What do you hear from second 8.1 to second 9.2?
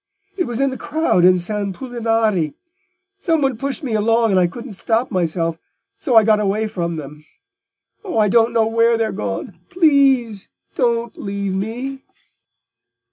I don't know where they're